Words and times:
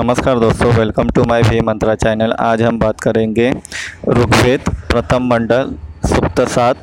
नमस्कार 0.00 0.38
दोस्तों 0.38 0.72
welcome 0.72 1.08
to 1.08 1.24
my 1.24 1.42
भी 1.42 1.60
मंत्रा 1.60 1.94
चैनल 1.94 2.32
आज 2.32 2.62
हम 2.62 2.78
बात 2.78 3.00
करेंगे 3.00 3.50
ऋग्वेद 4.08 4.60
प्रथम 4.60 5.22
मंडल, 5.22 5.74
सुप्त 6.06 6.40
सात, 6.40 6.76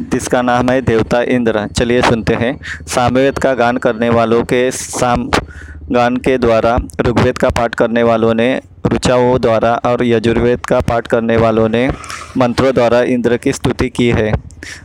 जिसका 0.00 0.42
नाम 0.42 0.70
है 0.70 0.80
देवता 0.80 1.22
इंद्र। 1.22 1.66
चलिए 1.66 2.02
सुनते 2.02 2.34
हैं। 2.34 2.58
सामवेद 2.86 3.38
का 3.38 3.54
गान 3.54 3.76
करने 3.76 4.08
वालों 4.08 4.42
के 4.44 4.70
साम, 4.70 5.30
गान 5.92 6.16
के 6.16 6.38
द्वारा, 6.38 6.78
ऋग्वेद 7.00 7.38
का 7.38 7.48
पाठ 7.48 7.74
करने 7.74 8.02
वालों 8.02 8.34
ने, 8.34 8.60
ऋचाओं 8.92 9.40
द्वारा 9.40 9.74
और 9.74 10.04
यजुर्वेद 10.04 10.60
का 10.60 10.80
पाठ 10.80 11.06
करने 11.06 11.36
वालों 11.36 11.68
ने 11.68 11.90
मंत्रों 12.36 12.74
द्वारा 12.74 13.00
इंद्र 13.00 13.36
की 13.36 13.52
स्तुति 13.52 13.88
की 13.88 14.08
है। 14.08 14.32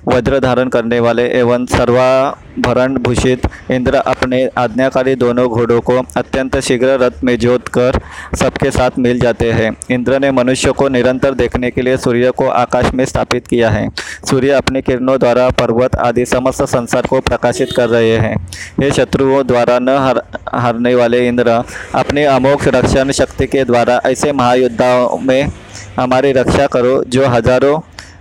वज्र 0.07 0.39
धारण 0.39 0.69
करने 0.69 0.99
वाले 0.99 1.23
एवं 1.29 1.65
सर्वाभरण 1.65 2.95
भूषित 2.97 3.47
इंद्र 3.71 3.95
अपने 3.95 4.45
आज्ञाकारी 4.57 5.15
दोनों 5.15 5.47
घोड़ों 5.49 5.79
को 5.81 5.97
अत्यंत 6.17 6.59
शीघ्र 6.59 6.97
रथ 6.99 7.23
में 7.23 7.35
जोत 7.39 7.67
कर 7.67 7.99
सबके 8.39 8.71
साथ 8.71 8.99
मिल 8.99 9.19
जाते 9.19 9.51
हैं। 9.51 9.71
इंद्र 9.91 10.19
ने 10.19 10.31
मनुष्य 10.31 10.71
को 10.71 10.89
निरंतर 10.89 11.33
देखने 11.33 11.71
के 11.71 11.81
लिए 11.81 11.97
सूर्य 11.97 12.31
को 12.31 12.47
आकाश 12.47 12.93
में 12.93 13.05
स्थापित 13.05 13.47
किया 13.47 13.69
है। 13.69 13.87
सूर्य 14.29 14.51
अपने 14.51 14.81
किरणों 14.81 15.19
द्वारा 15.19 15.49
पर्वत 15.49 15.95
आदि 15.95 16.25
समस्त 16.25 16.63
संसार 16.63 17.05
को 17.05 17.19
प्रकाशित 17.19 17.71
कर 17.77 17.89
रहे 17.89 18.17
हैं। 18.17 18.35
ये 18.81 18.91
शत्रुओं 18.91 19.45
द्वारा 19.47 19.79
न 19.79 19.89
हर, 19.89 20.21
हारने 20.53 20.95
वाले 20.95 21.27
इंद्र, 21.27 21.63
अपनी 21.95 22.23
अमोघ 22.23 22.67
रक्षण 22.67 23.11
शक्ति 23.11 23.47
के 23.47 23.63
द्वारा 23.63 24.01
ऐसे 24.05 24.31
महायुद्धाओं 24.31 25.17
में 25.17 25.51
हमारी 25.97 26.31
रक्षा 26.33 26.67
करो, 26.67 27.03
जो 27.05 27.27
हज़ारों 27.27 27.79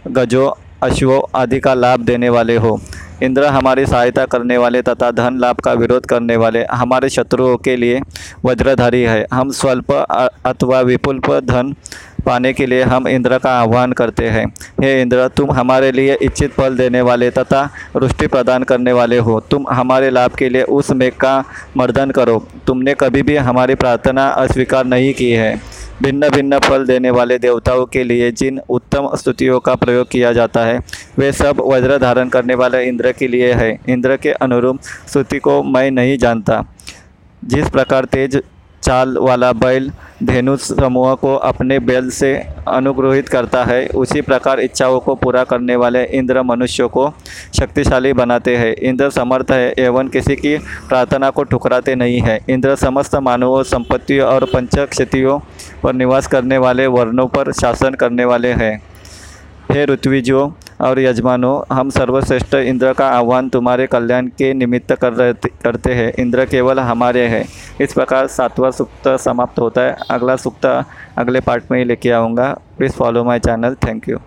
गजों, 0.09 0.51
अश्वों 0.83 1.21
आदि 1.35 1.59
का 1.61 1.75
लाभ 1.75 2.01
देने 2.03 2.29
वाले 2.29 2.57
हो। 2.57 2.81
इंद्र 3.23 3.47
हमारी 3.47 3.85
सहायता 3.87 4.25
करने 4.27 4.57
वाले 4.59 4.81
तथा 4.83 5.11
धन 5.11 5.39
लाभ 5.39 5.57
का 5.57 5.73
विरोध 5.75 6.07
करने 6.07 6.37
वाले 6.37 6.65
हमारे 6.65 7.09
शत्रुओं 7.11 7.57
के 7.59 7.77
लिए 7.77 8.01
वज्रधारी 8.45 9.03
है। 9.03 9.27
हम 9.33 9.51
स्वल्प 9.53 9.93
अथवा 9.93 10.81
विपुल 10.83 11.21
धन 11.21 11.75
पाने 12.27 12.53
के 12.53 12.67
लिए 12.67 12.83
हम 12.83 13.09
इंद्र 13.09 13.39
का 13.39 13.51
आह्वान 13.61 13.93
करते 13.93 14.29
हैं। 14.29 14.47
हे 14.83 15.01
इंद्र, 15.03 15.29
तुम 15.29 15.51
हमारे 15.53 15.91
लिए 15.93 16.17
इच्छित 16.23 16.53
फल 16.53 16.77
देने 16.77 17.01
वाले 17.01 17.31
तथा 17.31 17.63
रुष्टि 17.97 18.27
प्रदान 18.27 18.63
करने 18.63 18.93
वाले 18.93 19.19
हो। 19.19 19.39
तुम 19.41 19.67
हमारे 19.71 20.11
लाभ 20.11 20.35
के 20.35 20.49
लिए 20.49 20.63
उस 20.71 20.91
मेघ 20.93 21.13
का 21.15 21.43
मर्दन 21.77 22.11
करो। 22.11 22.39
तुमने 22.67 22.95
कभी 22.95 23.23
भी 23.23 23.37
हमारी 23.39 23.75
प्रार्थना 23.75 24.29
अस्वीकार 24.29 24.85
नहीं 24.87 25.13
की 25.15 25.31
है। 25.31 25.55
भिन्न 26.03 26.29
भिन्न 26.31 26.59
फल 26.59 26.87
देने 26.87 27.11
वाले 27.11 27.39
देवताओं 27.39 27.87
के 27.87 28.05
लिए 28.05 28.31
जिन 28.33 28.61
उत्तम 28.69 29.09
स्तुतियों 29.17 29.59
का 29.61 29.75
प्रयोग 29.75 30.09
किया 30.09 30.33
जाता 30.33 30.65
है, 30.65 30.79
वे 31.19 31.33
सब 31.33 31.63
वज्र 31.67 31.99
धारण 31.99 32.29
करने 32.29 32.55
वाले 32.55 32.85
इंद्र 32.85 33.13
के 33.13 33.29
लिए 33.29 33.53
है। 33.53 33.79
इंद्र 33.89 34.17
के 34.17 34.33
अनुरूप 34.33 34.81
स्तुति 34.83 35.39
को 35.39 35.63
मैं 35.63 35.91
नहीं 35.91 36.19
जानता। 36.19 36.65
जिस 37.45 37.69
प्रकार 37.71 38.05
तेज 38.05 38.43
चाल 38.83 39.17
वाला 39.19 39.53
बैल 39.53 39.91
धेनु 40.23 40.57
समूह 40.57 41.15
को 41.15 41.35
अपने 41.35 41.79
बैल 41.79 42.11
से 42.11 42.35
अनुग्रहित 42.69 43.29
करता 43.29 43.65
है। 43.65 43.87
उसी 43.89 44.21
प्रकार 44.21 44.61
इच्छाओं 44.61 44.99
को 45.01 45.15
पूरा 45.15 45.45
करने 45.45 45.77
वाले 45.77 46.05
इंद्र 46.05 46.43
मनुष्यों 46.43 46.89
को 46.89 47.09
शक्तिशाली 47.59 48.13
बनाते 48.13 48.57
हैं। 48.57 48.75
इंद्र 48.75 49.11
समर्थ 49.11 49.51
है 49.51 49.73
एवं 49.79 50.09
किसी 50.09 50.37
की 50.37 50.57
प्रार्थना 50.89 51.31
को 51.31 51.45
ठुकराते 51.45 51.95
नहीं 51.95 52.21
है। 52.21 52.39
इंद्र 52.49 52.75
समस्त 52.77 53.15
मानवों, 53.15 53.63
संपत्तियों 53.63 54.29
और 54.29 54.45
पंच 54.45 54.79
क्षतियों 54.79 55.39
पर 55.83 55.93
निवास 55.93 56.27
करने 56.27 56.59
वाले 56.59 56.87
वर्णों 56.87 57.27
पर 57.27 57.53
शासन 57.53 57.95
करने 57.95 58.25
वाले 58.25 58.53
हैं। 58.53 58.77
हे 59.73 59.85
ऋत्विजों 59.85 60.51
और 60.81 61.01
यजमानों, 61.01 61.77
हम 61.77 61.91
सर्वश्रेष्ठ 61.91 62.55
इंद्र 62.55 62.93
का 62.93 63.09
आह्वान 63.09 63.49
तुम्हारे 63.49 63.87
कल्याण 63.87 64.27
के 64.39 64.53
निमित्त 64.55 64.93
कर 64.95 65.33
करते 65.65 65.95
हैं। 65.95 66.13
इंद्र 66.19 66.45
केवल 66.45 66.81
हमारे 66.81 67.27
हैं। 67.27 67.45
इस 67.81 67.93
प्रकार 67.93 68.27
सातवां 68.29 68.71
सूक्त 68.71 69.09
समाप्त 69.21 69.59
होता 69.59 69.81
है। 69.81 69.97
अगला 70.11 70.37
सूक्त 70.37 70.67
अगले 71.19 71.41
पार्ट 71.41 71.71
में 71.71 71.79
ही 71.79 71.85
लेके 71.85 72.11
आऊँगा। 72.13 72.53
Please 72.79 72.93
follow 72.93 73.25
my 73.25 73.39
channel 73.41 73.75
thank 73.87 74.09
you 74.09 74.19